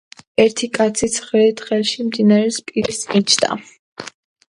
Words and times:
ერთი 0.43 0.69
კაცი 0.77 1.09
ცხრილით 1.17 1.63
ხელში 1.69 2.07
მდინარისა 2.09 2.67
პირას 2.73 3.07
იჯდა 3.23 3.57